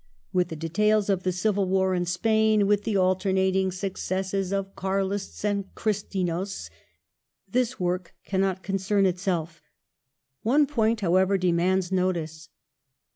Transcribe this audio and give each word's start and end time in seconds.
With 0.33 0.47
the 0.47 0.55
details 0.55 1.11
of 1.11 1.21
the 1.21 1.31
civil 1.31 1.67
war 1.69 1.93
in 1.93 2.07
Spain, 2.07 2.65
with 2.65 2.85
the 2.85 2.97
alternating 2.97 3.71
successes 3.71 4.51
of 4.51 4.75
Carlists 4.75 5.45
and 5.45 5.65
Christinos, 5.75 6.71
this 7.47 7.79
work 7.79 8.15
cannot 8.25 8.63
concern 8.63 9.05
itself 9.05 9.61
One 10.41 10.65
point, 10.65 11.01
however, 11.01 11.37
demands 11.37 11.91
notice. 11.91 12.49